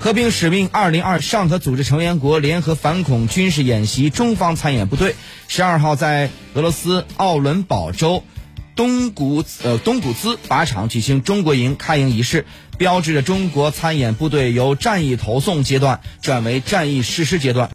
[0.00, 5.16] 和平使命二零二上合组织成员国联合反恐军事演习中方参演部队
[5.48, 8.22] 十二号在俄罗斯奥伦堡州
[8.76, 12.46] 东古呃东古兹靶场举行中国营开营仪式，
[12.78, 17.66] 标志着中国参演部队由战役投送阶段转为战役实施阶段。